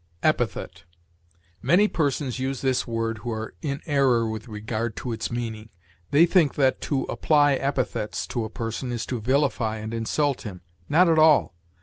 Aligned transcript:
EPITHET. 0.23 0.83
Many 1.61 1.87
persons 1.87 2.39
use 2.39 2.61
this 2.61 2.87
word 2.87 3.19
who 3.19 3.29
are 3.31 3.53
in 3.61 3.81
error 3.85 4.27
with 4.27 4.47
regard 4.47 4.95
to 4.95 5.11
its 5.11 5.29
meaning; 5.31 5.69
they 6.09 6.25
think 6.25 6.55
that 6.55 6.81
to 6.81 7.03
"apply 7.03 7.53
epithets" 7.53 8.25
to 8.25 8.43
a 8.43 8.49
person 8.49 8.91
is 8.91 9.05
to 9.05 9.21
vilify 9.21 9.77
and 9.77 9.93
insult 9.93 10.41
him. 10.41 10.61
Not 10.89 11.07
at 11.07 11.19
all. 11.19 11.53